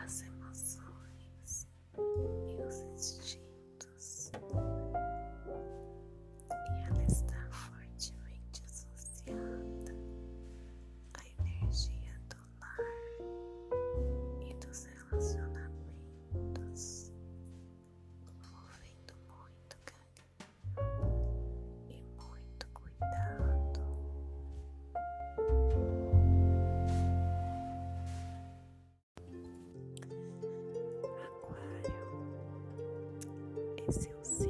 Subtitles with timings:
[0.00, 0.89] させます。
[33.86, 34.49] fortaleceu-se.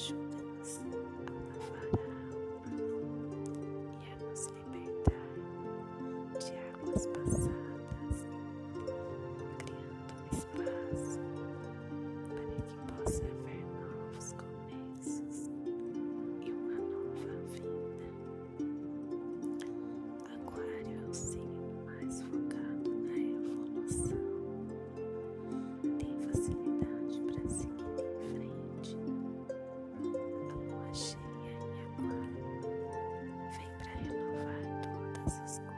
[0.00, 0.88] ajuda-nos a
[1.58, 3.20] lavar a alma
[4.00, 5.28] e a nos libertar
[6.38, 8.18] de águas passadas,
[9.58, 11.20] criando um espaço
[12.30, 15.36] para que possa haver novos começos
[16.40, 18.08] e uma nova vida.
[20.34, 21.12] Aquário é o
[35.30, 35.69] Jesus.